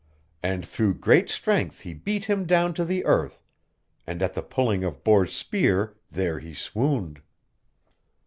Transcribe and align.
And 0.41 0.65
through 0.65 0.95
great 0.95 1.29
strength 1.29 1.81
he 1.81 1.93
beat 1.93 2.25
him 2.25 2.47
down 2.47 2.73
to 2.73 2.83
the 2.83 3.05
earth, 3.05 3.43
and 4.07 4.23
at 4.23 4.33
the 4.33 4.41
pulling 4.41 4.83
of 4.83 5.03
Bors' 5.03 5.31
spear 5.35 5.95
there 6.09 6.39
he 6.39 6.55
swooned. 6.55 7.21